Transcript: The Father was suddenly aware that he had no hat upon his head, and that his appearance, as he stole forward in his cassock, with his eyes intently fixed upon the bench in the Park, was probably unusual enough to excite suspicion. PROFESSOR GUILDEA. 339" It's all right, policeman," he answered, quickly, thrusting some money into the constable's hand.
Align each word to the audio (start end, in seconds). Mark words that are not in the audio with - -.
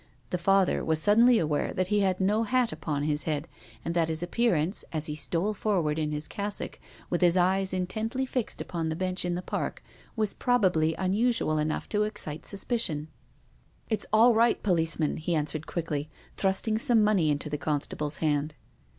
The 0.31 0.39
Father 0.39 0.83
was 0.83 0.99
suddenly 0.99 1.37
aware 1.37 1.75
that 1.75 1.89
he 1.89 1.99
had 1.99 2.19
no 2.19 2.41
hat 2.41 2.71
upon 2.71 3.03
his 3.03 3.25
head, 3.25 3.47
and 3.85 3.93
that 3.93 4.07
his 4.09 4.23
appearance, 4.23 4.83
as 4.91 5.05
he 5.05 5.13
stole 5.13 5.53
forward 5.53 5.99
in 5.99 6.11
his 6.11 6.27
cassock, 6.27 6.79
with 7.11 7.21
his 7.21 7.37
eyes 7.37 7.71
intently 7.71 8.25
fixed 8.25 8.61
upon 8.61 8.89
the 8.89 8.95
bench 8.95 9.25
in 9.25 9.35
the 9.35 9.43
Park, 9.43 9.83
was 10.15 10.33
probably 10.33 10.95
unusual 10.95 11.59
enough 11.59 11.87
to 11.89 12.01
excite 12.01 12.47
suspicion. 12.47 13.09
PROFESSOR 13.09 13.89
GUILDEA. 13.89 13.89
339" 13.89 13.89
It's 13.91 14.05
all 14.11 14.33
right, 14.33 14.63
policeman," 14.63 15.17
he 15.17 15.35
answered, 15.35 15.67
quickly, 15.67 16.09
thrusting 16.35 16.79
some 16.79 17.03
money 17.03 17.29
into 17.29 17.47
the 17.47 17.59
constable's 17.59 18.17
hand. 18.17 18.55